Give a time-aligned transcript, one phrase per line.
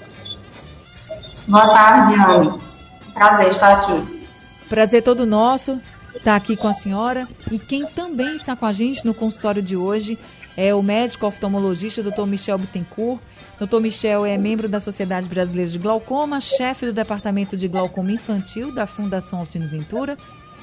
[1.48, 2.77] Boa tarde, Anne.
[3.14, 4.26] Prazer estar aqui.
[4.68, 5.80] Prazer todo nosso
[6.14, 7.26] estar aqui com a senhora.
[7.50, 10.18] E quem também está com a gente no consultório de hoje
[10.56, 12.26] é o médico oftalmologista Dr.
[12.26, 13.20] Michel Bittencourt.
[13.60, 13.80] Dr.
[13.80, 18.86] Michel é membro da Sociedade Brasileira de Glaucoma, chefe do Departamento de Glaucoma Infantil da
[18.86, 20.16] Fundação Altino Ventura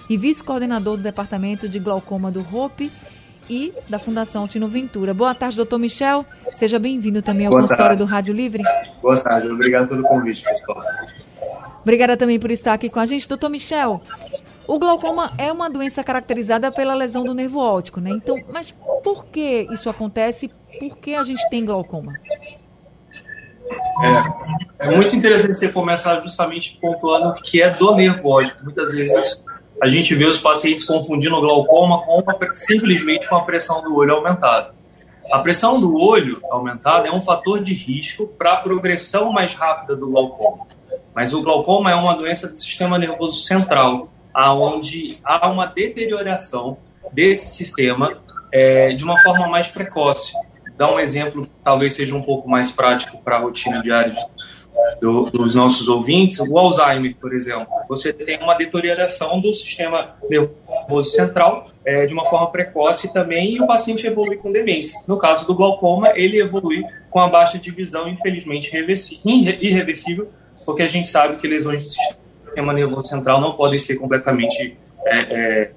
[0.09, 2.91] e vice-coordenador do Departamento de Glaucoma do ROPE
[3.49, 5.13] e da Fundação Altino Ventura.
[5.13, 6.25] Boa tarde, doutor Michel.
[6.53, 8.03] Seja bem-vindo também ao Boa consultório tarde.
[8.03, 8.63] do Rádio Livre.
[9.01, 10.81] Boa tarde, obrigado pelo convite, pessoal.
[11.85, 13.29] Obrigada também por estar aqui com a gente.
[13.29, 14.01] Doutor Michel,
[14.67, 18.09] o glaucoma é uma doença caracterizada pela lesão do nervo óptico, né?
[18.09, 18.71] Então, mas
[19.03, 20.49] por que isso acontece?
[20.79, 22.13] Por que a gente tem glaucoma?
[24.79, 28.63] É, é muito interessante você começar justamente pontuando que é do nervo óptico.
[28.63, 29.43] Muitas vezes
[29.79, 33.95] a gente vê os pacientes confundindo o glaucoma com uma, simplesmente com a pressão do
[33.95, 34.73] olho aumentada.
[35.31, 39.95] A pressão do olho aumentada é um fator de risco para a progressão mais rápida
[39.95, 40.65] do glaucoma.
[41.15, 46.77] Mas o glaucoma é uma doença do sistema nervoso central aonde há uma deterioração
[47.13, 48.17] desse sistema
[48.51, 50.33] é, de uma forma mais precoce.
[50.77, 54.13] Dá um exemplo, talvez seja um pouco mais prático para a rotina diária
[54.99, 56.39] do, dos nossos ouvintes.
[56.39, 62.25] O Alzheimer, por exemplo, você tem uma deterioração do sistema nervoso central é, de uma
[62.25, 64.99] forma precoce também e o paciente evolui com demência.
[65.07, 70.29] No caso do glaucoma, ele evolui com a baixa de visão, infelizmente irreversível,
[70.65, 75.19] porque a gente sabe que lesões do sistema nervoso central não podem ser completamente é,
[75.19, 75.71] é,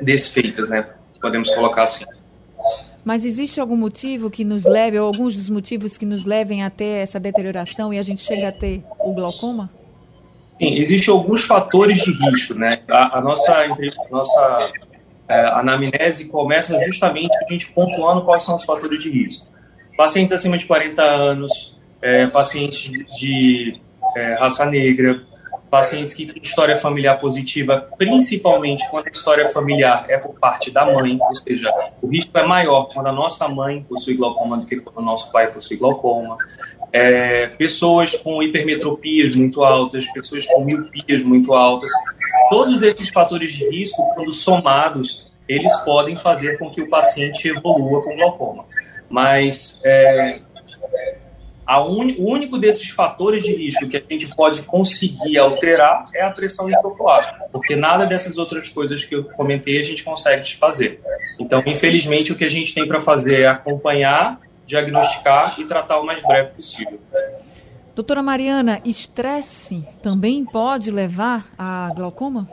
[0.00, 0.86] desfeitas, né?
[1.20, 2.04] Podemos colocar assim.
[3.04, 6.70] Mas existe algum motivo que nos leve, ou alguns dos motivos que nos levem a
[6.70, 9.70] ter essa deterioração e a gente chega a ter o glaucoma?
[10.58, 12.70] Sim, existem alguns fatores de risco, né?
[12.88, 14.72] A, a nossa, a nossa
[15.28, 19.46] é, anamnese começa justamente a gente pontuando quais são os fatores de risco.
[19.96, 23.80] Pacientes acima de 40 anos, é, pacientes de
[24.16, 25.20] é, raça negra,
[25.70, 30.86] pacientes que têm história familiar positiva, principalmente quando a história familiar é por parte da
[30.86, 34.76] mãe, ou seja, o risco é maior quando a nossa mãe possui glaucoma do que
[34.80, 36.38] quando o nosso pai possui glaucoma.
[36.92, 41.90] É, pessoas com hipermetropias muito altas, pessoas com miopias muito altas.
[42.48, 48.02] Todos esses fatores de risco, quando somados, eles podem fazer com que o paciente evolua
[48.02, 48.64] com glaucoma.
[49.10, 50.40] Mas é,
[51.74, 52.14] un...
[52.18, 56.68] o único desses fatores de risco que a gente pode conseguir alterar é a pressão
[56.70, 61.00] intraocular, porque nada dessas outras coisas que eu comentei a gente consegue desfazer.
[61.38, 66.06] Então, infelizmente, o que a gente tem para fazer é acompanhar, diagnosticar e tratar o
[66.06, 67.00] mais breve possível.
[67.94, 72.46] Doutora Mariana, estresse também pode levar a glaucoma?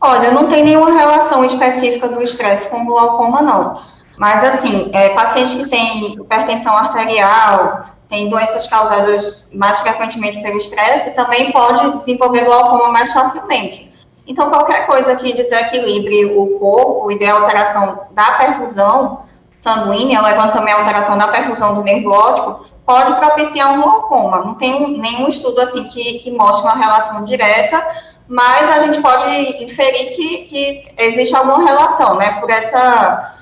[0.00, 3.80] Olha, não tem nenhuma relação específica do estresse com glaucoma, não.
[4.22, 11.10] Mas, assim, é, paciente que tem hipertensão arterial, tem doenças causadas mais frequentemente pelo estresse,
[11.10, 13.92] também pode desenvolver glaucoma mais facilmente.
[14.24, 19.24] Então, qualquer coisa que desequilibre o corpo e dê alteração da perfusão
[19.60, 24.44] sanguínea, levando também a alteração da perfusão do nervo óptico, pode propiciar um glaucoma.
[24.44, 27.84] Não tem nenhum estudo assim que, que mostre uma relação direta,
[28.28, 33.32] mas a gente pode inferir que, que existe alguma relação, né, por essa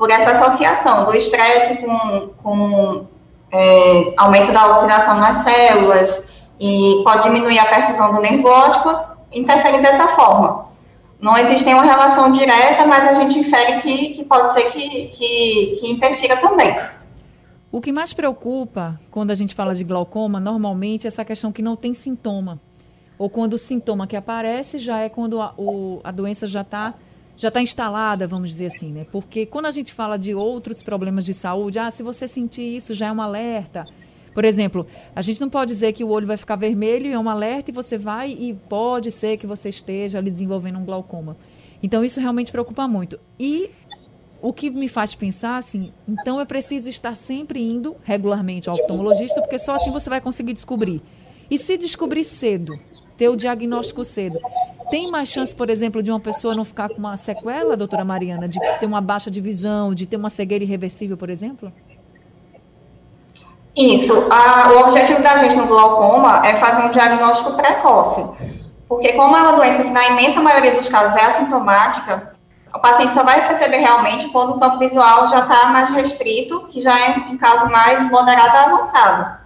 [0.00, 3.06] por essa associação do estresse com, com
[3.52, 6.26] é, aumento da oxidação nas células
[6.58, 8.98] e pode diminuir a perfusão do nervo óptico,
[9.30, 10.64] interfere dessa forma.
[11.20, 15.76] Não existe nenhuma relação direta, mas a gente infere que, que pode ser que, que,
[15.78, 16.74] que interfira também.
[17.70, 21.60] O que mais preocupa quando a gente fala de glaucoma, normalmente, é essa questão que
[21.60, 22.58] não tem sintoma.
[23.18, 26.94] Ou quando o sintoma que aparece já é quando a, o, a doença já está
[27.40, 29.06] já está instalada, vamos dizer assim, né?
[29.10, 32.92] Porque quando a gente fala de outros problemas de saúde, ah, se você sentir isso
[32.92, 33.86] já é um alerta.
[34.34, 37.18] Por exemplo, a gente não pode dizer que o olho vai ficar vermelho e é
[37.18, 41.34] um alerta e você vai e pode ser que você esteja ali desenvolvendo um glaucoma.
[41.82, 43.18] Então isso realmente preocupa muito.
[43.38, 43.70] E
[44.42, 49.40] o que me faz pensar assim, então é preciso estar sempre indo regularmente ao oftalmologista,
[49.40, 51.00] porque só assim você vai conseguir descobrir.
[51.50, 52.78] E se descobrir cedo,
[53.16, 54.38] ter o diagnóstico cedo,
[54.90, 58.48] tem mais chance, por exemplo, de uma pessoa não ficar com uma sequela, doutora Mariana,
[58.48, 61.72] de ter uma baixa de visão, de ter uma cegueira irreversível, por exemplo?
[63.76, 64.12] Isso.
[64.30, 68.24] A, o objetivo da gente no glaucoma é fazer um diagnóstico precoce.
[68.88, 72.34] Porque como é uma doença que na imensa maioria dos casos é assintomática,
[72.74, 76.80] o paciente só vai perceber realmente quando o campo visual já está mais restrito, que
[76.80, 79.39] já é um caso mais moderado avançado.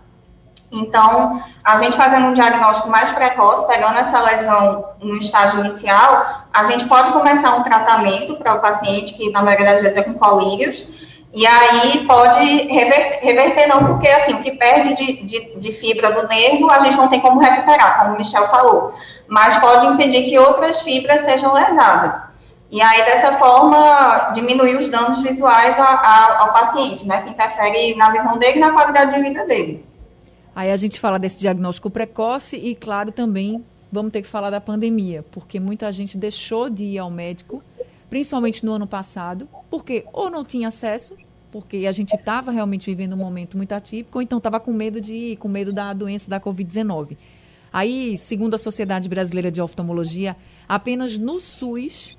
[0.75, 6.65] Então, a gente fazendo um diagnóstico mais precoce, pegando essa lesão no estágio inicial, a
[6.65, 10.15] gente pode começar um tratamento para o paciente, que na maioria das vezes é com
[10.15, 10.85] colírios,
[11.33, 16.11] e aí pode rever, reverter, não, porque assim, o que perde de, de, de, fibra
[16.11, 18.95] do nervo, a gente não tem como recuperar, como o Michel falou.
[19.29, 22.23] Mas pode impedir que outras fibras sejam lesadas.
[22.71, 27.23] E aí, dessa forma, diminuir os danos visuais a, a, ao paciente, né?
[27.23, 29.94] Que interfere na visão dele e na qualidade de vida dele.
[30.55, 34.61] Aí a gente fala desse diagnóstico precoce e, claro, também vamos ter que falar da
[34.61, 37.63] pandemia, porque muita gente deixou de ir ao médico,
[38.09, 41.17] principalmente no ano passado, porque ou não tinha acesso
[41.55, 45.01] porque a gente estava realmente vivendo um momento muito atípico, ou então estava com medo
[45.01, 47.17] de ir, com medo da doença da Covid-19.
[47.73, 50.37] Aí, segundo a Sociedade Brasileira de Oftalmologia,
[50.69, 52.17] apenas no SUS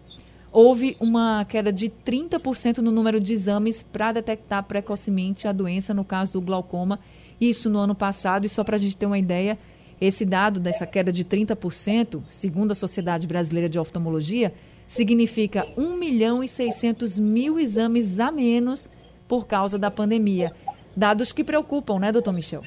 [0.54, 6.06] houve uma queda de 30% no número de exames para detectar precocemente a doença, no
[6.06, 6.98] caso do glaucoma,
[7.40, 8.46] isso no ano passado.
[8.46, 9.58] E só para a gente ter uma ideia,
[10.00, 14.54] esse dado dessa queda de 30%, segundo a Sociedade Brasileira de Oftalmologia,
[14.88, 18.90] significa 1 milhão e 600 mil exames a menos
[19.28, 20.54] por causa da pandemia.
[20.96, 22.64] Dados que preocupam, né, doutor Michel?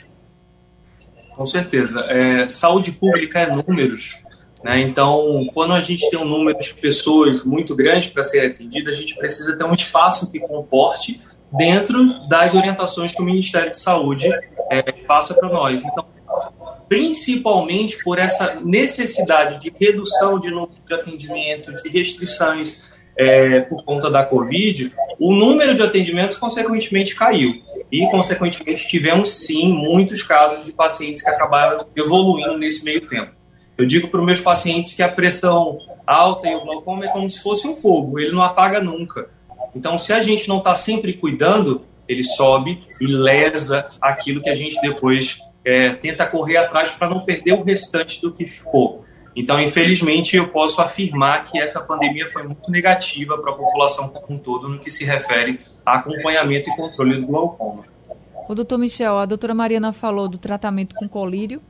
[1.35, 2.00] Com certeza.
[2.09, 4.17] É, saúde pública é números.
[4.62, 4.81] Né?
[4.81, 8.94] Então, quando a gente tem um número de pessoas muito grande para ser atendida, a
[8.94, 11.20] gente precisa ter um espaço que comporte
[11.53, 14.29] dentro das orientações que o Ministério de Saúde
[14.71, 15.85] é, passa para nós.
[15.85, 16.06] Então,
[16.89, 24.11] principalmente por essa necessidade de redução de número de atendimento, de restrições é, por conta
[24.11, 27.62] da Covid, o número de atendimentos consequentemente caiu.
[27.91, 33.33] E, consequentemente, tivemos sim muitos casos de pacientes que acabaram evoluindo nesse meio tempo.
[33.77, 37.29] Eu digo para os meus pacientes que a pressão alta e o glaucoma é como
[37.29, 39.31] se fosse um fogo, ele não apaga nunca.
[39.75, 44.55] Então, se a gente não está sempre cuidando, ele sobe e lesa aquilo que a
[44.55, 49.05] gente depois é, tenta correr atrás para não perder o restante do que ficou.
[49.37, 54.37] Então, infelizmente, eu posso afirmar que essa pandemia foi muito negativa para a população como
[54.37, 57.85] um todo no que se refere a acompanhamento e controle do glaucoma.
[58.49, 61.61] O doutor Michel, a doutora Mariana falou do tratamento com colírio,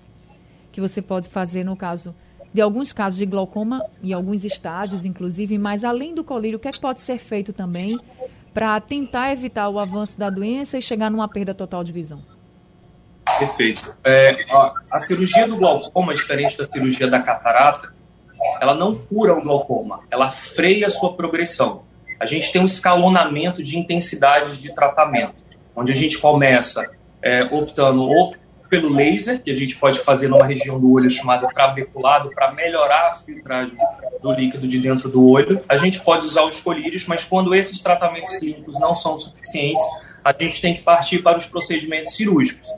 [0.72, 2.14] que você pode fazer no caso
[2.52, 6.68] de alguns casos de glaucoma e alguns estágios, inclusive, mas além do colírio, o que,
[6.68, 7.98] é que pode ser feito também
[8.54, 12.22] para tentar evitar o avanço da doença e chegar numa perda total de visão?
[13.38, 13.94] Perfeito.
[14.02, 17.92] É, a, a, cirurgia do glaucoma, diferente da cirurgia da catarata,
[18.60, 21.82] ela não cura o glaucoma, ela freia a sua progressão.
[22.18, 25.34] A gente tem um escalonamento de intensidades de tratamento,
[25.76, 26.90] onde a gente começa
[27.22, 28.34] é, optando ou
[28.68, 33.10] pelo laser, que a gente pode fazer numa região do olho chamada trabeculado, para melhorar
[33.10, 33.76] a filtragem
[34.22, 35.60] do líquido de dentro do olho.
[35.68, 39.86] A gente pode usar os colírios, mas quando esses tratamentos clínicos não são suficientes,
[40.24, 42.68] a gente tem que partir para os procedimentos cirúrgicos.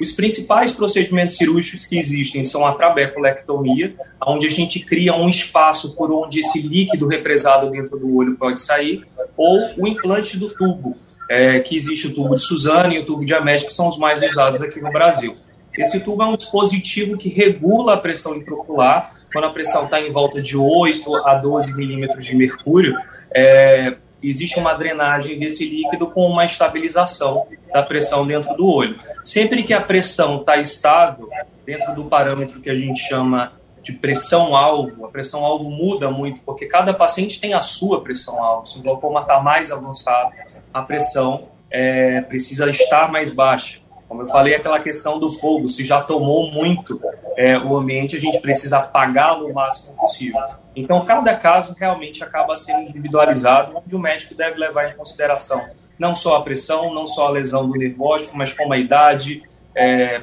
[0.00, 3.94] Os principais procedimentos cirúrgicos que existem são a trabeculectomia,
[4.24, 8.60] onde a gente cria um espaço por onde esse líquido represado dentro do olho pode
[8.60, 9.04] sair,
[9.36, 10.96] ou o implante do tubo,
[11.28, 13.98] é, que existe o tubo de Suzane e o tubo de Amed, que são os
[13.98, 15.36] mais usados aqui no Brasil.
[15.76, 20.10] Esse tubo é um dispositivo que regula a pressão intraocular, quando a pressão está em
[20.10, 22.96] volta de 8 a 12 milímetros de mercúrio,
[23.34, 28.98] é, existe uma drenagem desse líquido com uma estabilização da pressão dentro do olho.
[29.22, 31.28] Sempre que a pressão está estável,
[31.64, 36.92] dentro do parâmetro que a gente chama de pressão-alvo, a pressão-alvo muda muito, porque cada
[36.92, 38.66] paciente tem a sua pressão-alvo.
[38.66, 40.32] Se o glaucoma está mais avançado,
[40.78, 43.78] a pressão é, precisa estar mais baixa.
[44.08, 47.00] Como eu falei, aquela questão do fogo, se já tomou muito
[47.36, 50.40] é, o ambiente, a gente precisa apagá-lo o máximo possível.
[50.74, 55.62] Então, cada caso realmente acaba sendo individualizado, onde o médico deve levar em consideração
[55.98, 59.42] não só a pressão, não só a lesão do nervótico, mas como a idade,
[59.74, 60.22] é,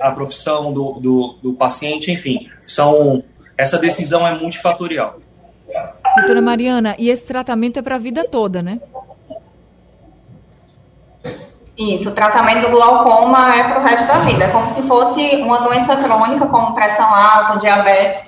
[0.00, 3.22] a profissão do, do, do paciente, enfim, são
[3.56, 5.18] essa decisão é multifatorial.
[6.16, 8.80] Doutora Mariana, e esse tratamento é para a vida toda, né?
[11.76, 14.44] Isso, o tratamento do glaucoma é para o resto da vida.
[14.44, 18.20] É como se fosse uma doença crônica, como pressão alta, diabetes,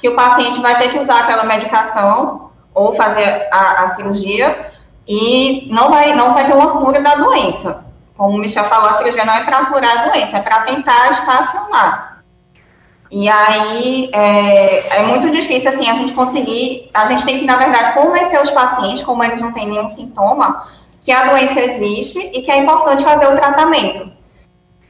[0.00, 4.72] que o paciente vai ter que usar aquela medicação ou fazer a, a cirurgia
[5.06, 7.84] e não vai, não vai ter uma cura da doença.
[8.16, 11.10] Como o Michel falou, a cirurgia não é para curar a doença, é para tentar
[11.10, 12.22] estacionar.
[13.10, 16.90] E aí é, é, muito difícil assim a gente conseguir.
[16.92, 20.66] A gente tem que, na verdade, convencer os pacientes, como eles não têm nenhum sintoma,
[21.06, 24.10] que a doença existe e que é importante fazer o tratamento.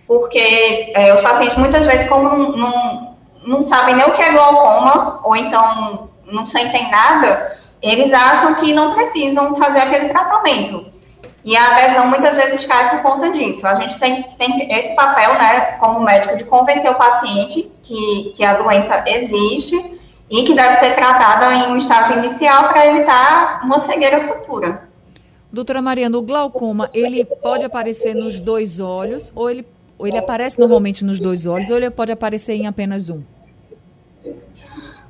[0.09, 4.33] Porque é, os pacientes muitas vezes, como não, não, não sabem nem o que é
[4.33, 10.87] glaucoma, ou então não sentem nada, eles acham que não precisam fazer aquele tratamento.
[11.45, 13.67] E a adesão muitas vezes cai por conta disso.
[13.67, 18.43] A gente tem, tem esse papel, né, como médico, de convencer o paciente que, que
[18.43, 23.81] a doença existe e que deve ser tratada em um estágio inicial para evitar uma
[23.81, 24.86] cegueira futura.
[25.57, 29.67] Doutora Mariana, o glaucoma, ele pode aparecer nos dois olhos, ou ele,
[29.99, 33.23] ou ele aparece normalmente nos dois olhos, ou ele pode aparecer em apenas um?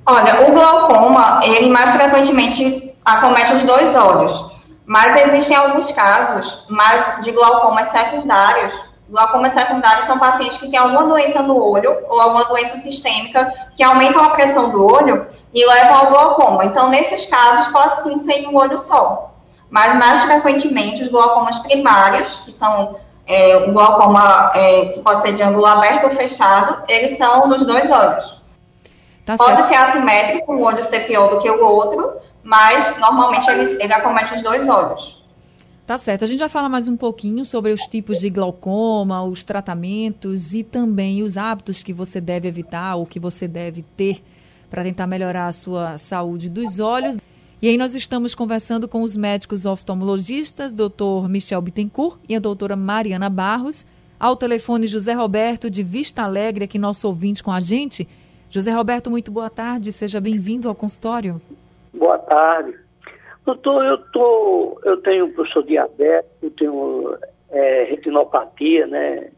[0.07, 4.53] Olha, o glaucoma, ele mais frequentemente acomete os dois olhos,
[4.87, 8.73] mas existem alguns casos mais de glaucomas secundários.
[9.11, 13.83] Glaucomas secundários são pacientes que têm alguma doença no olho ou alguma doença sistêmica que
[13.83, 16.65] aumentam a pressão do olho e levam ao glaucoma.
[16.67, 19.33] Então, nesses casos, pode sim ser em um olho só.
[19.71, 22.97] Mas mais frequentemente, os glaucomas primários, que são
[23.27, 27.65] é, o glaucoma é, que pode ser de ângulo aberto ou fechado, eles são nos
[27.67, 28.41] dois olhos.
[29.25, 29.69] Tá Pode certo.
[29.69, 32.13] ser assimétrico, um olho ser pior do que o outro,
[32.45, 35.17] mas normalmente ele, ele acomete os dois olhos.
[35.85, 36.23] Tá certo.
[36.23, 40.63] A gente vai falar mais um pouquinho sobre os tipos de glaucoma, os tratamentos e
[40.63, 44.23] também os hábitos que você deve evitar ou que você deve ter
[44.71, 47.17] para tentar melhorar a sua saúde dos olhos.
[47.67, 52.77] E aí nós estamos conversando com os médicos oftalmologistas, doutor Michel Bittencourt e a doutora
[52.77, 53.85] Mariana Barros,
[54.21, 58.07] ao telefone José Roberto de Vista Alegre, aqui nosso ouvinte com a gente.
[58.49, 61.41] José Roberto, muito boa tarde, seja bem-vindo ao consultório.
[61.93, 62.73] Boa tarde.
[63.45, 67.19] Doutor, eu, tô, eu tenho, eu sou diabético, tenho
[67.51, 69.33] é, retinopatia, né?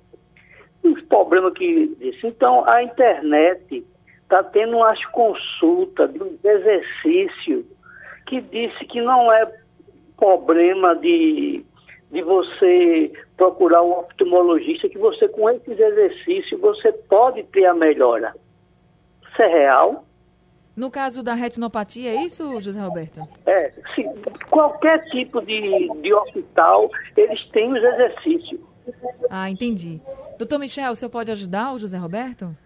[0.84, 2.26] Uns problemas que disse.
[2.26, 3.86] Então, a internet
[4.22, 7.64] está tendo umas consultas, uns exercícios,
[8.28, 9.50] que disse que não é
[10.16, 11.64] problema de,
[12.10, 18.34] de você procurar um oftalmologista, que você, com esses exercícios, você pode ter a melhora.
[19.22, 20.04] Isso é real?
[20.76, 23.20] No caso da retinopatia, é isso, José Roberto?
[23.46, 24.04] É, se,
[24.50, 28.60] qualquer tipo de, de hospital, eles têm os exercícios.
[29.30, 30.00] Ah, entendi.
[30.38, 32.56] Doutor Michel, o senhor pode ajudar o José Roberto?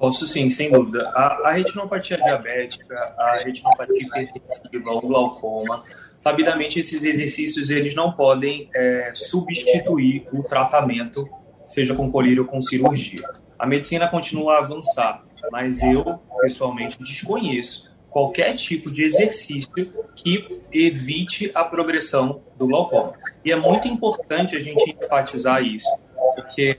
[0.00, 1.08] Posso sim, sem dúvida.
[1.10, 5.84] A, a retinopatia diabética, a retinopatia hipertensiva, o glaucoma,
[6.16, 11.28] sabidamente esses exercícios eles não podem é, substituir o tratamento,
[11.68, 13.28] seja com colírio ou com cirurgia.
[13.58, 21.50] A medicina continua a avançar mas eu, pessoalmente, desconheço qualquer tipo de exercício que evite
[21.54, 23.14] a progressão do glaucoma.
[23.44, 25.88] E é muito importante a gente enfatizar isso,
[26.34, 26.76] porque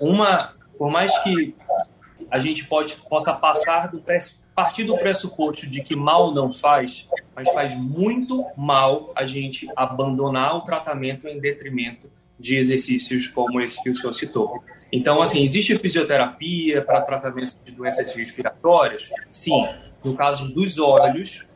[0.00, 1.54] uma, por mais que
[2.32, 4.02] a gente pode, possa passar do
[4.54, 10.56] partir do pressuposto de que mal não faz, mas faz muito mal a gente abandonar
[10.56, 14.64] o tratamento em detrimento de exercícios como esse que o senhor citou.
[14.90, 19.10] Então, assim, existe fisioterapia para tratamento de doenças respiratórias?
[19.30, 19.66] Sim.
[20.02, 21.46] No caso dos olhos,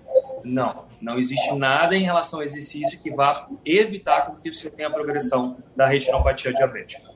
[0.45, 0.85] não.
[1.01, 4.93] Não existe nada em relação ao exercício que vá evitar que o senhor tenha a
[4.93, 7.16] progressão da retinopatia diabética.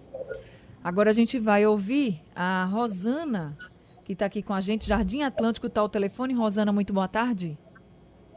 [0.82, 3.56] Agora a gente vai ouvir a Rosana,
[4.04, 4.88] que está aqui com a gente.
[4.88, 6.34] Jardim Atlântico está o telefone.
[6.34, 7.58] Rosana, muito boa tarde.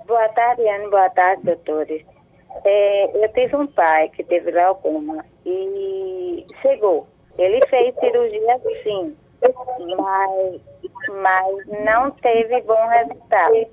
[0.05, 0.89] Boa tarde, Anne.
[0.89, 2.05] Boa tarde, doutores.
[2.65, 7.07] É, eu tive um pai que teve glaucoma e chegou
[7.38, 9.15] ele fez cirurgia sim,
[9.97, 10.62] mas,
[11.21, 13.67] mas não teve bom resultado.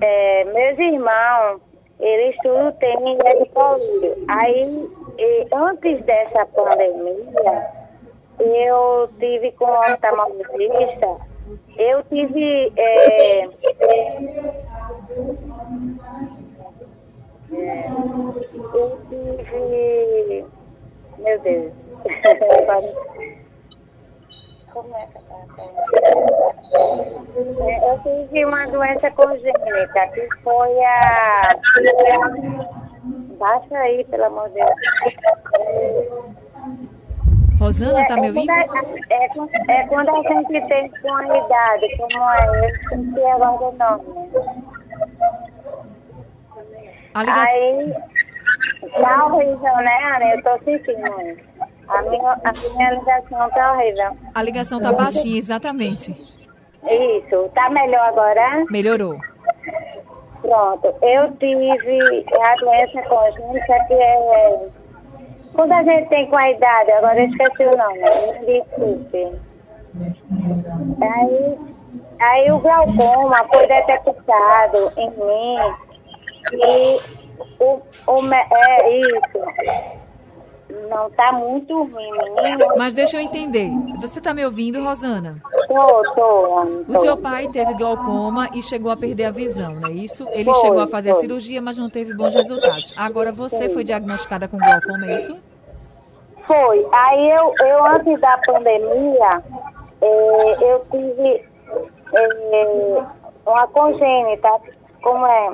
[0.00, 1.60] É, meus irmãos,
[2.00, 4.90] eles tudo têm de Aí,
[5.52, 7.66] antes dessa pandemia,
[8.38, 11.16] eu tive com um oftalmologista,
[11.76, 12.72] eu tive.
[12.76, 13.48] É, é,
[18.74, 20.44] eu tive
[21.18, 21.72] meu Deus.
[24.78, 25.18] É que
[27.62, 31.56] é, Eu tive uma doença congênita, que foi a.
[33.38, 34.70] Baixa aí, pelo amor de Deus.
[37.60, 38.50] Rosana, tá me ouvindo?
[38.50, 38.66] É,
[39.10, 39.28] é,
[39.68, 44.30] é, quando a gente tem uma idade como é, eu senti agora o nome.
[47.14, 47.54] A ligação...
[47.54, 47.94] Aí,
[48.92, 50.34] Tá horrível, né, Ana?
[50.34, 51.48] Eu tô sentindo.
[51.88, 54.16] A minha, a minha ligação tá horrível.
[54.34, 56.12] A ligação tá baixinha, exatamente.
[56.86, 57.50] Isso.
[57.54, 58.64] Tá melhor agora?
[58.70, 59.18] Melhorou.
[60.40, 60.94] Pronto.
[61.02, 61.70] Eu tive
[62.40, 64.68] a doença congênita que é...
[65.54, 69.48] Quando a gente tem com a idade, agora eu esqueci o nome, me desculpe.
[71.00, 71.58] Aí,
[72.20, 75.58] aí o glaucoma foi detectado em mim
[76.52, 77.00] e
[77.58, 80.07] o, o, é isso.
[80.90, 82.74] Não tá muito ruim, menino.
[82.76, 83.70] Mas deixa eu entender.
[84.00, 85.36] Você tá me ouvindo, Rosana?
[85.66, 87.00] Tô, tô, Ana, O tô.
[87.02, 90.26] seu pai teve glaucoma e chegou a perder a visão, não é isso?
[90.30, 91.22] Ele Foi, chegou a fazer a foi.
[91.22, 92.92] cirurgia, mas não teve bons resultados.
[92.96, 93.74] Agora você Sim.
[93.74, 95.36] foi diagnosticada com glaucoma, é isso?
[96.46, 96.86] Foi.
[96.92, 99.42] Aí eu, eu antes da pandemia,
[100.02, 101.44] eh, eu tive
[102.14, 103.02] eh,
[103.46, 104.48] uma congênita.
[105.02, 105.50] Como é?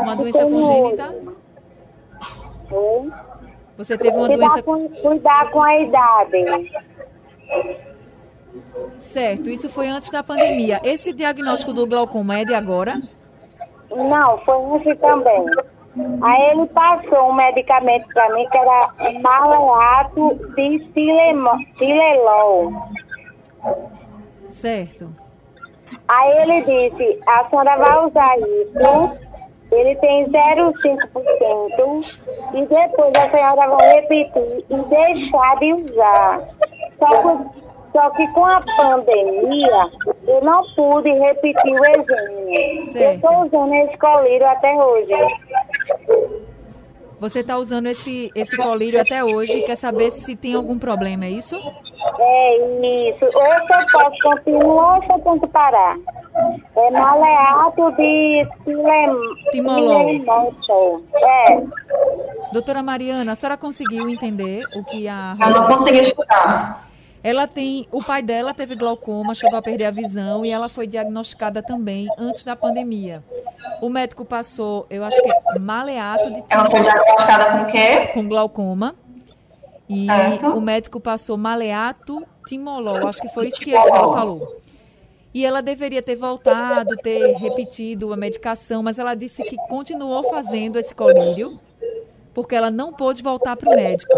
[0.00, 1.14] Uma doença congênita?
[2.70, 3.10] Oi?
[3.76, 4.62] Você teve uma Cuidar doença.
[4.62, 6.72] com, cuidar com a idade.
[8.98, 10.80] Certo, isso foi antes da pandemia.
[10.84, 13.02] Esse diagnóstico do glaucoma é de agora?
[13.90, 15.44] Não, foi antes também.
[16.22, 18.90] Aí ele passou um medicamento para mim que era
[19.22, 20.90] maleato de
[21.76, 22.72] silelol.
[24.50, 25.08] Certo.
[26.08, 29.18] Aí ele disse, a senhora vai usar isso,
[29.74, 32.18] ele tem 0,5%,
[32.54, 36.40] e depois a senhora vai repetir e deixar de usar.
[36.98, 39.90] Só que, só que com a pandemia,
[40.26, 42.78] eu não pude repetir o exame.
[42.78, 43.14] Eu Certo.
[43.16, 45.12] estou usando esse colírio até hoje.
[47.20, 51.24] Você está usando esse, esse colírio até hoje e quer saber se tem algum problema,
[51.24, 51.56] é isso?
[52.18, 52.56] É
[53.08, 53.24] isso.
[53.24, 55.96] Ou se eu posso continuar ou se eu tenho que parar.
[56.76, 58.46] É maleato de.
[59.52, 60.10] Timolol.
[61.14, 61.62] É.
[62.52, 65.76] Doutora Mariana, a senhora conseguiu entender o que a Eu não Rosana...
[65.76, 66.88] consegui escutar.
[67.22, 67.88] Ela tem...
[67.90, 72.06] O pai dela teve glaucoma, chegou a perder a visão e ela foi diagnosticada também
[72.18, 73.22] antes da pandemia.
[73.80, 78.10] O médico passou, eu acho que é maleato de Ela foi diagnosticada com o quê?
[78.12, 78.94] com glaucoma.
[79.88, 80.46] E Certo.
[80.48, 84.60] o médico passou maleato timolol, acho que foi isso que ela falou.
[85.34, 90.78] E ela deveria ter voltado, ter repetido a medicação, mas ela disse que continuou fazendo
[90.78, 91.58] esse colírio,
[92.32, 94.16] porque ela não pôde voltar para o médico.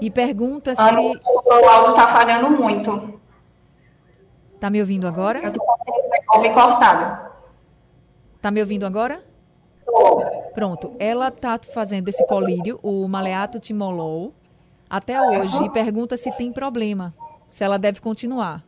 [0.00, 1.20] E pergunta Ana, se.
[1.24, 3.20] o áudio tá falhando muito.
[4.58, 5.38] Tá me ouvindo agora?
[5.38, 5.52] Eu
[6.34, 7.30] ouvir cortado.
[8.40, 9.22] Tá me ouvindo agora?
[10.52, 14.34] Pronto, ela tá fazendo esse colírio, o maleato timolol,
[14.90, 17.14] até hoje e pergunta se tem problema,
[17.48, 18.64] se ela deve continuar.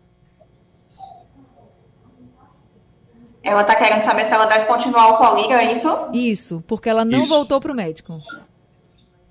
[3.44, 6.08] Ela tá querendo saber se ela deve continuar o colírio, é isso?
[6.12, 7.28] Isso, porque ela não Isso.
[7.28, 8.18] voltou para o médico.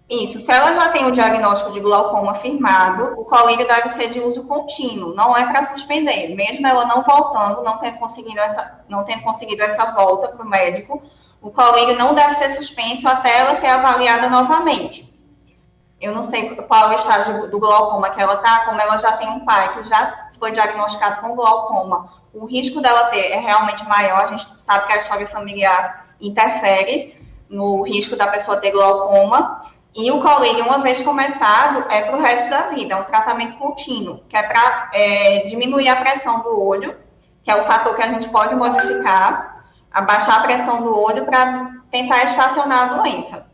[0.08, 0.40] Isso.
[0.40, 4.44] Se ela já tem o diagnóstico de glaucoma firmado, o colírio deve ser de uso
[4.44, 6.36] contínuo, não é para suspender.
[6.36, 10.50] Mesmo ela não voltando, não tendo conseguido essa, não tendo conseguido essa volta para o
[10.50, 11.02] médico,
[11.42, 15.12] o colírio não deve ser suspenso até ela ser avaliada novamente.
[16.00, 19.14] Eu não sei qual é o estágio do glaucoma que ela está, como ela já
[19.14, 23.88] tem um pai que já foi diagnosticado com glaucoma, o risco dela ter é realmente
[23.88, 24.22] maior.
[24.22, 27.16] A gente sabe que a história familiar interfere
[27.50, 29.62] no risco da pessoa ter glaucoma.
[29.96, 33.58] E o colírio, uma vez começado, é para o resto da vida, é um tratamento
[33.58, 34.90] contínuo, que é para
[35.48, 36.96] diminuir a pressão do olho,
[37.44, 41.74] que é o fator que a gente pode modificar, abaixar a pressão do olho para
[41.92, 43.46] tentar estacionar a doença.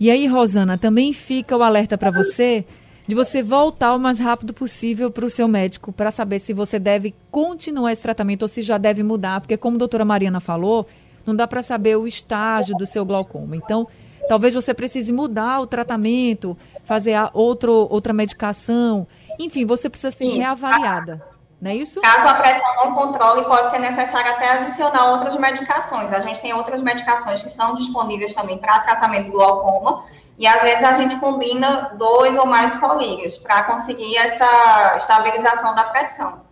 [0.00, 2.64] E aí, Rosana, também fica o alerta para você
[3.06, 6.78] de você voltar o mais rápido possível para o seu médico para saber se você
[6.78, 10.86] deve continuar esse tratamento ou se já deve mudar, porque como a doutora Mariana falou,
[11.26, 13.56] não dá para saber o estágio do seu glaucoma.
[13.56, 13.88] Então,
[14.28, 19.06] talvez você precise mudar o tratamento, fazer outro, outra medicação.
[19.38, 20.38] Enfim, você precisa ser Isso.
[20.38, 21.32] reavaliada.
[21.60, 22.00] Não é isso?
[22.00, 26.12] Caso a pressão não controle, pode ser necessário até adicionar outras medicações.
[26.12, 30.02] A gente tem outras medicações que são disponíveis também para tratamento do glaucoma.
[30.42, 35.84] E às vezes a gente combina dois ou mais colírios para conseguir essa estabilização da
[35.84, 36.44] pressão.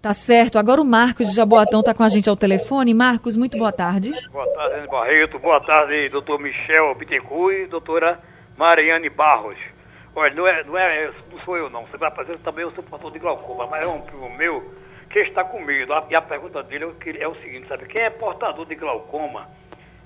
[0.00, 0.56] Tá certo.
[0.56, 2.94] Agora o Marcos de Jaboatão está com a gente ao telefone.
[2.94, 4.12] Marcos, muito boa tarde.
[4.30, 5.36] Boa tarde, Ana Barreto.
[5.40, 8.20] Boa tarde, doutor Michel Bittencourt e doutora
[8.56, 9.58] Mariane Barros.
[10.14, 11.86] Olha, não, é, não, é, não sou eu não.
[11.86, 14.62] Você vai fazer também o seu portador de glaucoma, mas é um primo meu
[15.10, 15.92] que está com medo.
[16.08, 17.86] E a pergunta dele é o, é o seguinte, sabe?
[17.86, 19.48] Quem é portador de glaucoma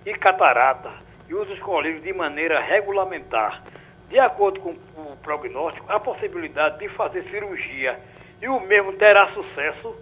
[0.06, 3.62] e catarata e usa os colírios de maneira regulamentar,
[4.08, 7.98] de acordo com o prognóstico, há possibilidade de fazer cirurgia
[8.40, 9.94] e o mesmo terá sucesso.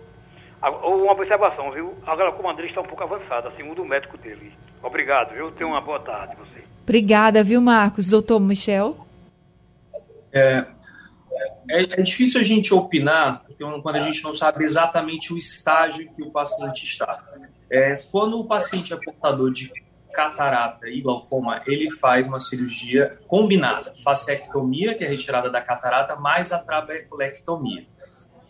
[0.83, 1.94] Ou uma observação, viu?
[2.06, 4.52] A glaucoma dele está um pouco avançada, segundo o médico dele.
[4.83, 5.50] Obrigado, viu?
[5.52, 6.62] Tenha uma boa tarde você.
[6.83, 8.09] Obrigada, viu, Marcos?
[8.09, 9.06] Doutor Michel?
[10.33, 10.66] É,
[11.70, 13.44] é, é, difícil a gente opinar
[13.83, 17.22] quando a gente não sabe exatamente o estágio que o paciente está.
[17.70, 19.70] É, quando o paciente é portador de
[20.12, 26.53] catarata e glaucoma, ele faz uma cirurgia combinada, facectomia, que é retirada da catarata, mais
[26.53, 27.87] a trabeculectomia.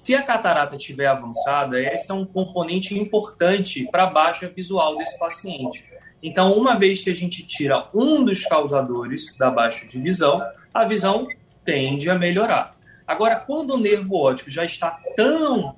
[0.03, 5.19] Se a catarata estiver avançada, esse é um componente importante para a baixa visual desse
[5.19, 5.85] paciente.
[6.23, 10.41] Então, uma vez que a gente tira um dos causadores da baixa de visão,
[10.73, 11.27] a visão
[11.65, 12.77] tende a melhorar.
[13.07, 15.77] Agora, quando o nervo óptico já está tão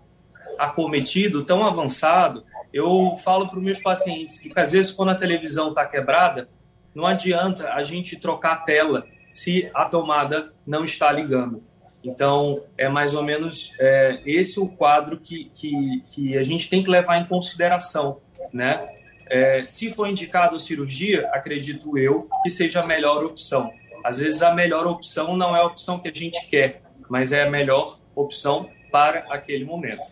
[0.59, 5.69] acometido, tão avançado, eu falo para os meus pacientes que, às vezes, quando a televisão
[5.69, 6.49] está quebrada,
[6.95, 11.63] não adianta a gente trocar a tela se a tomada não está ligando.
[12.05, 16.83] Então, é mais ou menos é, esse o quadro que, que, que a gente tem
[16.83, 18.21] que levar em consideração,
[18.53, 18.89] né?
[19.31, 23.71] É, se for indicado cirurgia, acredito eu que seja a melhor opção.
[24.05, 27.45] Às vezes a melhor opção não é a opção que a gente quer, mas é
[27.45, 30.12] a melhor opção para aquele momento.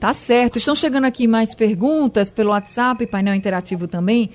[0.00, 0.56] Tá certo.
[0.56, 4.30] Estão chegando aqui mais perguntas pelo WhatsApp, painel interativo também.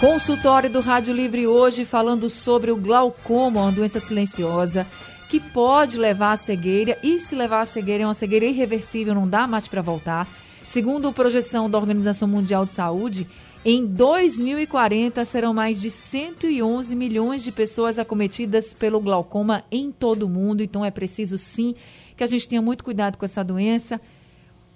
[0.00, 4.84] Consultório do Rádio Livre hoje falando sobre o glaucoma, uma doença silenciosa
[5.28, 9.28] que pode levar à cegueira e se levar à cegueira é uma cegueira irreversível, não
[9.28, 10.26] dá mais para voltar.
[10.66, 13.28] Segundo a projeção da Organização Mundial de Saúde,
[13.64, 20.28] em 2040 serão mais de 111 milhões de pessoas acometidas pelo glaucoma em todo o
[20.28, 21.72] mundo, então é preciso sim
[22.16, 24.00] que a gente tenha muito cuidado com essa doença.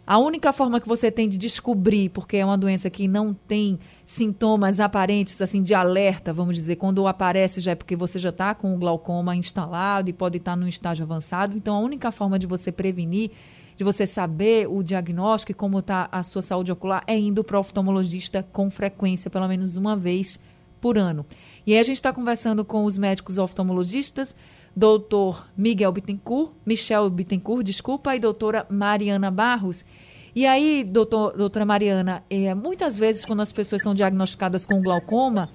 [0.07, 3.77] A única forma que você tem de descobrir, porque é uma doença que não tem
[4.05, 8.55] sintomas aparentes, assim, de alerta, vamos dizer, quando aparece já é porque você já está
[8.55, 11.57] com o glaucoma instalado e pode estar num estágio avançado.
[11.57, 13.33] Então, a única forma de você prevenir,
[13.77, 17.57] de você saber o diagnóstico e como está a sua saúde ocular, é indo para
[17.57, 20.39] o oftalmologista com frequência, pelo menos uma vez
[20.81, 21.27] por ano.
[21.67, 24.37] E aí a gente está conversando com os médicos oftalmologistas,
[24.77, 29.87] doutor Miguel Bittencourt, Michel Bittencourt, desculpa, e doutora Mariana Barros.
[30.35, 35.49] E aí, doutor, doutora Mariana, é, muitas vezes quando as pessoas são diagnosticadas com glaucoma,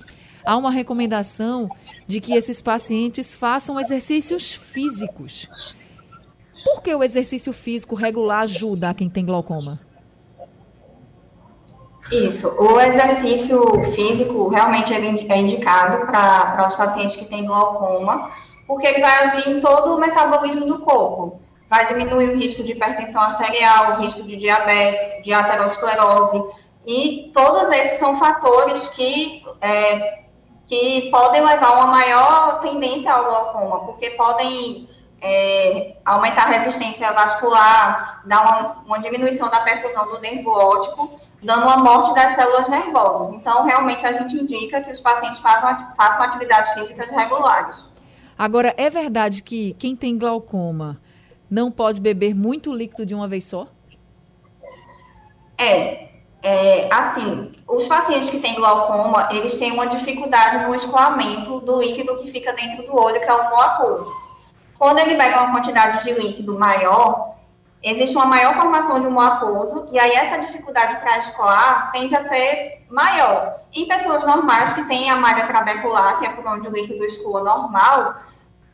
[0.44, 1.70] há uma recomendação
[2.08, 5.48] de que esses pacientes façam exercícios físicos.
[6.66, 9.80] Por que o exercício físico regular ajuda a quem tem glaucoma?
[12.12, 18.32] Isso, o exercício físico realmente é indicado para os pacientes que têm glaucoma,
[18.72, 21.42] porque ele vai agir em todo o metabolismo do corpo.
[21.70, 26.42] Vai diminuir o risco de hipertensão arterial, o risco de diabetes, de aterosclerose,
[26.86, 30.22] e todos esses são fatores que, é,
[30.68, 34.90] que podem levar a uma maior tendência ao glaucoma, porque podem
[35.22, 41.64] é, aumentar a resistência vascular, dar uma, uma diminuição da perfusão do nervo óptico, dando
[41.64, 43.34] uma morte das células nervosas.
[43.34, 47.91] Então, realmente, a gente indica que os pacientes façam, façam atividades físicas regulares.
[48.42, 51.00] Agora, é verdade que quem tem glaucoma
[51.48, 53.68] não pode beber muito líquido de uma vez só?
[55.56, 56.08] É,
[56.42, 62.18] é, assim, os pacientes que têm glaucoma, eles têm uma dificuldade no escoamento do líquido
[62.18, 64.12] que fica dentro do olho, que é o moacoso.
[64.80, 67.36] Quando ele bebe uma quantidade de líquido maior,
[67.84, 72.88] existe uma maior formação de aquoso, e aí essa dificuldade para escoar tende a ser
[72.90, 73.60] maior.
[73.72, 77.44] Em pessoas normais que têm a malha trabecular, que é por onde o líquido escoa
[77.44, 78.31] normal,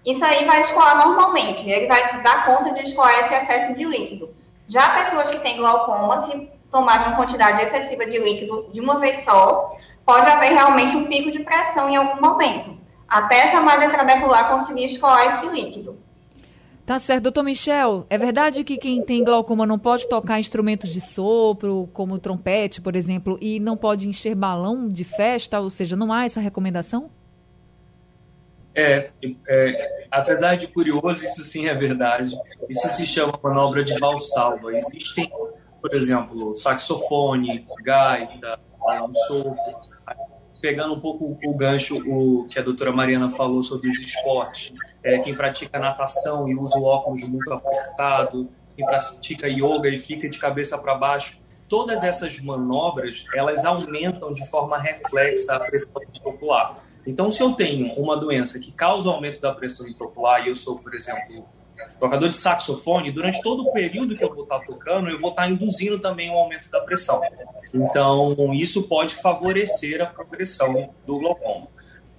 [0.07, 4.29] isso aí vai escoar normalmente, ele vai dar conta de escoar esse excesso de líquido.
[4.65, 9.23] Já pessoas que têm glaucoma, se tomarem uma quantidade excessiva de líquido de uma vez
[9.25, 12.71] só, pode haver realmente um pico de pressão em algum momento,
[13.07, 15.97] até essa malha trabecular conseguir escoar esse líquido.
[16.85, 18.05] Tá certo, doutor Michel.
[18.09, 22.95] É verdade que quem tem glaucoma não pode tocar instrumentos de sopro, como trompete, por
[22.95, 25.59] exemplo, e não pode encher balão de festa?
[25.59, 27.09] Ou seja, não há essa recomendação?
[28.79, 29.09] É,
[29.49, 32.37] é, apesar de curioso, isso sim é verdade.
[32.69, 34.77] Isso se chama manobra de valsalva.
[34.77, 35.31] Existem,
[35.81, 38.59] por exemplo, saxofone, gaita,
[39.03, 39.57] um sopro.
[40.61, 44.71] Pegando um pouco o gancho o, que a doutora Mariana falou sobre os esportes,
[45.03, 50.29] é, quem pratica natação e usa o óculos muito apertado, quem pratica yoga e fica
[50.29, 56.86] de cabeça para baixo, todas essas manobras, elas aumentam de forma reflexa a pressão intraocular.
[57.07, 60.55] Então, se eu tenho uma doença que causa o aumento da pressão intraocular e eu
[60.55, 61.47] sou, por exemplo,
[61.97, 65.49] tocador de saxofone, durante todo o período que eu vou estar tocando, eu vou estar
[65.49, 67.21] induzindo também o aumento da pressão.
[67.73, 71.67] Então, isso pode favorecer a progressão do glaucoma.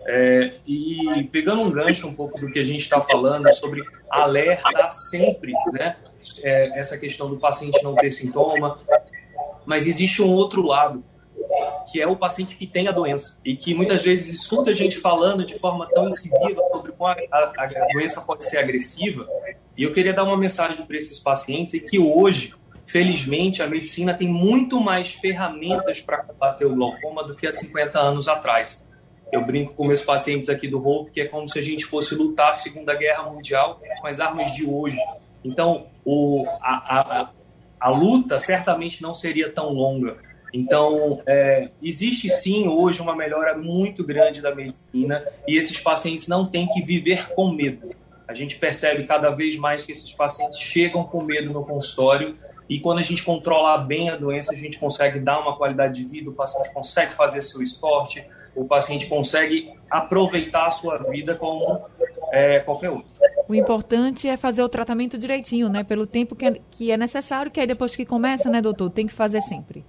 [0.06, 4.90] É, e pegando um gancho um pouco do que a gente está falando sobre alerta
[4.90, 5.96] sempre, né?
[6.42, 8.78] É, essa questão do paciente não ter sintoma,
[9.66, 11.04] mas existe um outro lado
[11.90, 14.98] que é o paciente que tem a doença e que muitas vezes escuta a gente
[14.98, 19.26] falando de forma tão incisiva sobre como a, a, a doença pode ser agressiva.
[19.76, 24.12] E eu queria dar uma mensagem para esses pacientes e que hoje, felizmente, a medicina
[24.12, 28.84] tem muito mais ferramentas para combater o glaucoma do que há 50 anos atrás.
[29.32, 32.14] Eu brinco com meus pacientes aqui do Hope que é como se a gente fosse
[32.14, 34.98] lutar a Segunda Guerra Mundial com as armas de hoje.
[35.44, 37.30] Então, o, a, a,
[37.78, 40.27] a luta certamente não seria tão longa.
[40.52, 46.46] Então, é, existe sim hoje uma melhora muito grande da medicina e esses pacientes não
[46.46, 47.94] têm que viver com medo.
[48.26, 52.36] A gente percebe cada vez mais que esses pacientes chegam com medo no consultório
[52.68, 56.10] e quando a gente controlar bem a doença, a gente consegue dar uma qualidade de
[56.10, 61.80] vida, o paciente consegue fazer seu esporte, o paciente consegue aproveitar a sua vida como
[62.30, 63.14] é, qualquer outro.
[63.48, 65.82] O importante é fazer o tratamento direitinho, né?
[65.82, 69.06] Pelo tempo que é, que é necessário, que aí depois que começa, né, doutor, tem
[69.06, 69.84] que fazer sempre.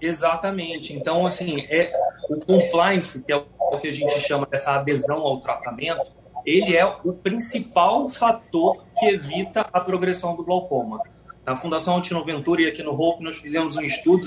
[0.00, 0.92] Exatamente.
[0.92, 1.92] Então, assim, é
[2.28, 6.12] o compliance, que é o que a gente chama dessa adesão ao tratamento,
[6.44, 11.00] ele é o principal fator que evita a progressão do glaucoma.
[11.44, 14.26] Na Fundação Altino Ventura e aqui no Hope, nós fizemos um estudo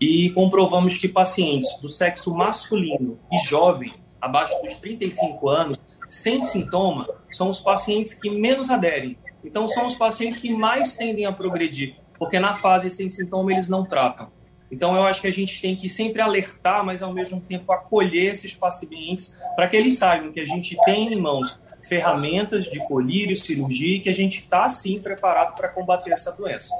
[0.00, 7.08] e comprovamos que pacientes do sexo masculino e jovem, abaixo dos 35 anos, sem sintoma,
[7.30, 9.16] são os pacientes que menos aderem.
[9.44, 13.68] Então, são os pacientes que mais tendem a progredir, porque na fase sem sintoma eles
[13.68, 14.33] não tratam.
[14.74, 18.32] Então, eu acho que a gente tem que sempre alertar, mas ao mesmo tempo acolher
[18.32, 23.36] esses pacientes para que eles saibam que a gente tem em mãos ferramentas de colírio,
[23.36, 26.74] cirurgia e que a gente está, sim, preparado para combater essa doença.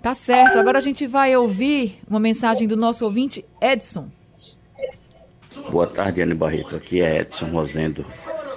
[0.00, 0.60] Tá certo.
[0.60, 4.08] Agora a gente vai ouvir uma mensagem do nosso ouvinte, Edson.
[5.72, 6.76] Boa tarde, Ana Barreto.
[6.76, 8.06] Aqui é Edson Rosendo,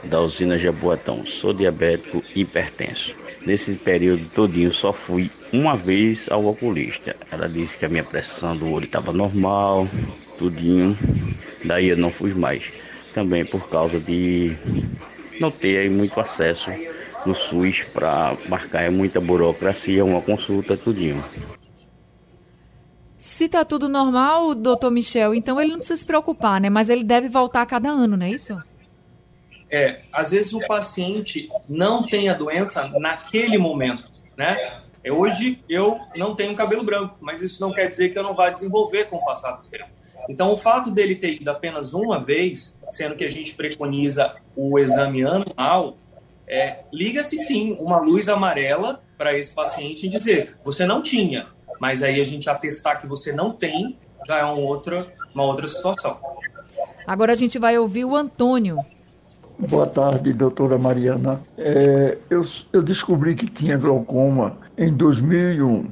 [0.03, 1.25] da usina Jaboatão.
[1.25, 3.15] Sou diabético hipertenso.
[3.45, 7.15] Nesse período todinho só fui uma vez ao oculista.
[7.31, 9.87] Ela disse que a minha pressão do olho estava normal,
[10.37, 10.97] tudinho.
[11.65, 12.71] Daí eu não fui mais.
[13.13, 14.55] Também por causa de
[15.39, 16.71] não ter muito acesso
[17.25, 21.23] no SUS para marcar é muita burocracia, uma consulta, tudinho.
[23.17, 26.69] Se tá tudo normal, doutor Michel, então ele não precisa se preocupar, né?
[26.69, 28.57] Mas ele deve voltar a cada ano, não é isso?
[29.71, 34.81] É, às vezes o paciente não tem a doença naquele momento, né?
[35.03, 38.35] É, hoje eu não tenho cabelo branco, mas isso não quer dizer que eu não
[38.35, 39.89] vá desenvolver com o passar do tempo.
[40.29, 44.77] Então, o fato dele ter ido apenas uma vez, sendo que a gente preconiza o
[44.77, 45.97] exame anual,
[46.47, 51.47] é, liga-se sim uma luz amarela para esse paciente e dizer: você não tinha,
[51.79, 55.67] mas aí a gente atestar que você não tem já é uma outra, uma outra
[55.67, 56.19] situação.
[57.07, 58.77] Agora a gente vai ouvir o Antônio.
[59.69, 61.39] Boa tarde, doutora Mariana.
[61.55, 62.43] É, eu,
[62.73, 65.85] eu descobri que tinha glaucoma em 2001.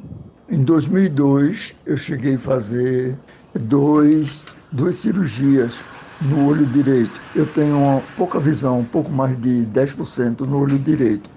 [0.49, 3.15] Em 2002, eu cheguei a fazer
[3.53, 5.85] dois, duas cirurgias
[6.19, 7.21] no olho direito.
[7.35, 11.29] Eu tenho uma pouca visão, um pouco mais de 10% no olho direito.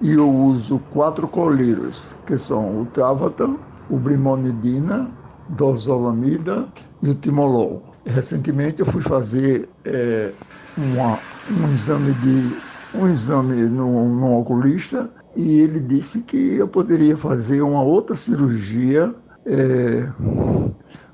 [0.00, 7.89] E eu uso quatro colírios, que são o Travatan, o Brimonidina, Dozolamida e o Timolol.
[8.04, 10.32] Recentemente eu fui fazer é,
[10.76, 11.18] uma,
[11.50, 17.62] um exame de um exame no, no oculista e ele disse que eu poderia fazer
[17.62, 19.14] uma outra cirurgia,
[19.46, 20.06] é,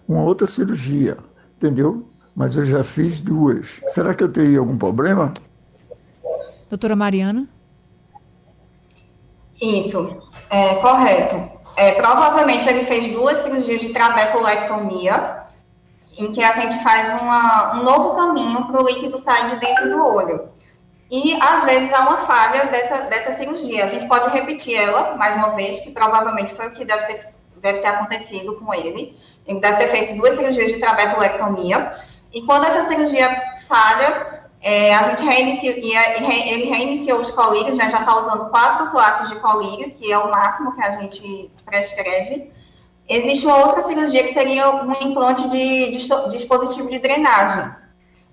[0.08, 1.18] uma outra cirurgia,
[1.56, 2.06] entendeu?
[2.34, 3.80] Mas eu já fiz duas.
[3.88, 5.32] Será que eu teria algum problema?
[6.68, 7.46] Doutora Mariana?
[9.60, 11.56] Isso, é correto.
[11.76, 15.45] É, provavelmente ele fez duas cirurgias de trabeculectomia,
[16.16, 19.88] em que a gente faz uma, um novo caminho para o líquido sair de dentro
[19.90, 20.48] do olho.
[21.10, 23.84] E às vezes há uma falha dessa, dessa cirurgia.
[23.84, 27.28] A gente pode repetir ela mais uma vez, que provavelmente foi o que deve ter,
[27.58, 29.16] deve ter acontecido com ele.
[29.46, 31.92] Ele deve ter feito duas cirurgias de trabeculectomia.
[32.32, 33.30] E quando essa cirurgia
[33.68, 39.28] falha, é, a gente reinicia, ele reiniciou os colírios, né, já está usando quatro classes
[39.28, 42.50] de colírio, que é o máximo que a gente prescreve.
[43.08, 47.72] Existe uma outra cirurgia que seria um implante de, de dispositivo de drenagem,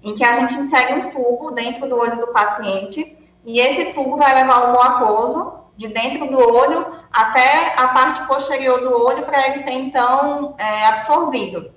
[0.01, 4.17] em que a gente insere um tubo dentro do olho do paciente e esse tubo
[4.17, 9.47] vai levar o muacoso de dentro do olho até a parte posterior do olho para
[9.47, 11.71] ele ser então é, absorvido.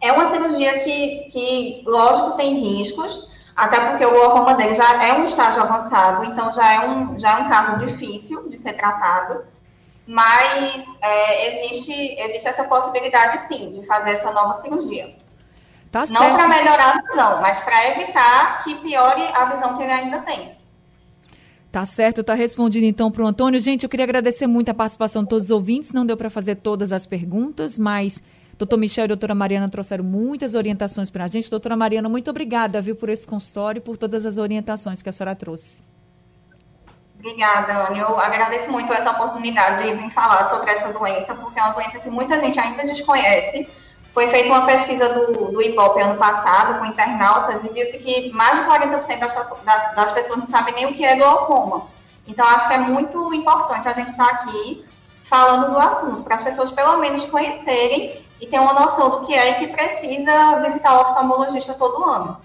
[0.00, 5.14] É uma cirurgia que, que, lógico, tem riscos, até porque o glaucoma dele já é
[5.14, 9.44] um estágio avançado, então já é um, já é um caso difícil de ser tratado,
[10.08, 15.14] mas é, existe, existe essa possibilidade, sim, de fazer essa nova cirurgia.
[15.90, 19.92] Tá não para melhorar a visão, mas para evitar que piore a visão que ele
[19.92, 20.56] ainda tem.
[21.70, 23.60] Tá certo, tá respondido então para o Antônio.
[23.60, 25.92] Gente, eu queria agradecer muito a participação de todos os ouvintes.
[25.92, 28.22] Não deu para fazer todas as perguntas, mas
[28.56, 31.50] Doutor Michel e doutora Mariana trouxeram muitas orientações para a gente.
[31.50, 35.12] Doutora Mariana, muito obrigada, viu, por esse consultório e por todas as orientações que a
[35.12, 35.82] senhora trouxe.
[37.18, 37.98] Obrigada, Anne.
[37.98, 41.98] Eu agradeço muito essa oportunidade de vir falar sobre essa doença, porque é uma doença
[41.98, 43.68] que muita gente ainda desconhece.
[44.14, 48.60] Foi feita uma pesquisa do, do IPOP ano passado com internautas e disse que mais
[48.60, 51.86] de 40% das, das pessoas não sabem nem o que é glaucoma.
[52.26, 54.84] Então, acho que é muito importante a gente estar aqui
[55.24, 59.34] falando do assunto, para as pessoas pelo menos conhecerem e ter uma noção do que
[59.34, 62.38] é e que precisa visitar o oftalmologista todo ano.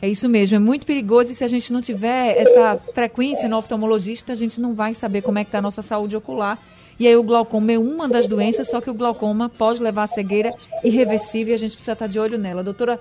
[0.00, 3.56] É isso mesmo, é muito perigoso e se a gente não tiver essa frequência no
[3.56, 6.56] oftalmologista, a gente não vai saber como é que está a nossa saúde ocular.
[7.00, 10.06] E aí o glaucoma é uma das doenças, só que o glaucoma pode levar a
[10.06, 10.52] cegueira
[10.84, 12.62] irreversível e a gente precisa estar de olho nela.
[12.62, 13.00] Doutora,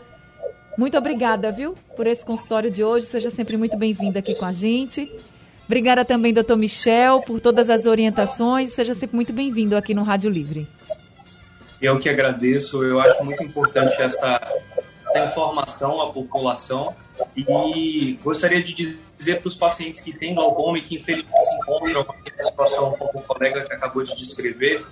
[0.77, 3.05] muito obrigada, viu, por esse consultório de hoje.
[3.05, 5.11] Seja sempre muito bem-vinda aqui com a gente.
[5.65, 8.71] Obrigada também, doutor Michel, por todas as orientações.
[8.71, 10.67] Seja sempre muito bem-vindo aqui no Rádio Livre.
[11.81, 12.83] Eu que agradeço.
[12.83, 14.39] Eu acho muito importante essa
[15.09, 16.95] essa informação à população
[17.35, 18.73] e gostaria de
[19.17, 23.19] dizer para os pacientes que têm glaucoma e que infelizmente se encontram na situação como
[23.19, 24.85] o colega que acabou de descrever,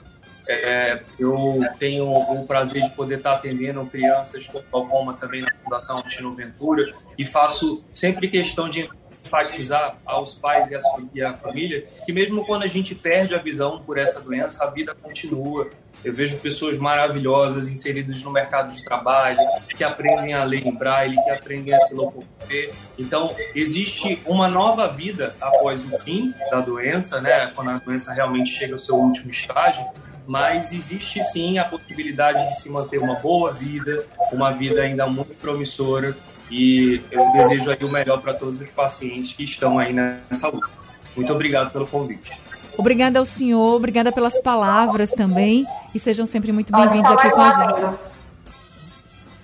[0.47, 5.95] é, eu tenho o prazer de poder estar atendendo crianças com glaucoma também na Fundação
[6.07, 8.87] Tino Ventura e faço sempre questão de
[9.25, 10.77] enfatizar aos pais e,
[11.13, 14.69] e à família que mesmo quando a gente perde a visão por essa doença, a
[14.69, 15.69] vida continua,
[16.03, 19.39] eu vejo pessoas maravilhosas inseridas no mercado de trabalho,
[19.75, 22.73] que aprendem a ler em braille, que aprendem a se locomover.
[22.97, 27.51] Então, existe uma nova vida após o fim da doença, né?
[27.55, 29.83] Quando a doença realmente chega ao seu último estágio.
[30.27, 35.37] Mas existe sim a possibilidade de se manter uma boa vida, uma vida ainda muito
[35.37, 36.15] promissora.
[36.49, 40.69] E eu desejo aí o melhor para todos os pacientes que estão aí nessa luta.
[41.15, 42.37] Muito obrigado pelo convite.
[42.77, 45.65] Obrigada ao senhor, obrigada pelas palavras também.
[45.93, 47.97] E sejam sempre muito bem-vindos aqui com a gente.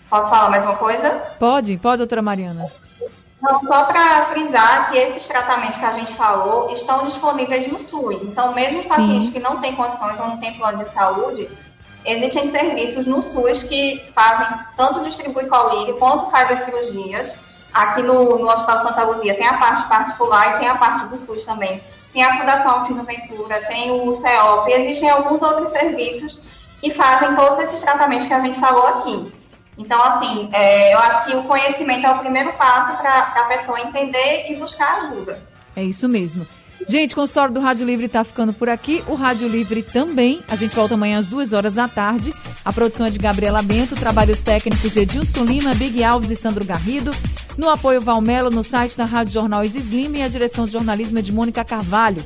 [0.09, 1.09] Posso falar mais uma coisa?
[1.39, 2.69] Pode, pode, doutora Mariana.
[3.41, 8.21] Não, só para frisar que esses tratamentos que a gente falou estão disponíveis no SUS.
[8.21, 9.31] Então, mesmo pacientes Sim.
[9.31, 11.49] que não têm condições ou não têm plano de saúde,
[12.05, 17.33] existem serviços no SUS que fazem, tanto distribui colírio quanto faz as cirurgias.
[17.73, 21.17] Aqui no, no Hospital Santa Luzia tem a parte particular e tem a parte do
[21.17, 21.81] SUS também
[22.13, 26.39] tem a Fundação Altino Ventura, tem o CEOP, existem alguns outros serviços
[26.81, 29.31] que fazem todos esses tratamentos que a gente falou aqui.
[29.77, 33.79] Então, assim, é, eu acho que o conhecimento é o primeiro passo para a pessoa
[33.79, 35.41] entender e buscar ajuda.
[35.75, 36.45] É isso mesmo.
[36.87, 39.03] Gente, o consultório do Rádio Livre está ficando por aqui.
[39.07, 40.41] O Rádio Livre também.
[40.47, 42.33] A gente volta amanhã às duas horas da tarde.
[42.63, 46.65] A produção é de Gabriela Bento, trabalhos técnicos de Edilson Lima, Big Alves e Sandro
[46.65, 47.11] Garrido.
[47.57, 51.21] No apoio Valmelo, no site da Rádio Jornal Slim e a direção de jornalismo é
[51.21, 52.23] de Mônica Carvalho.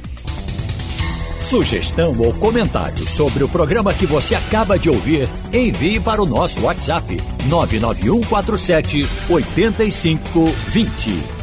[1.41, 6.61] Sugestão ou comentário sobre o programa que você acaba de ouvir, envie para o nosso
[6.61, 11.34] WhatsApp 99147 8520.